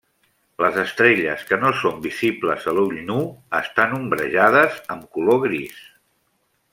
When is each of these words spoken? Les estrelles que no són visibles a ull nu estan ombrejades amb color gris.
Les 0.63 0.77
estrelles 0.83 1.43
que 1.49 1.59
no 1.63 1.73
són 1.81 1.99
visibles 2.07 2.65
a 2.71 2.75
ull 2.85 2.97
nu 3.11 3.19
estan 3.61 3.95
ombrejades 4.01 4.83
amb 4.97 5.07
color 5.19 5.41
gris. 5.49 5.81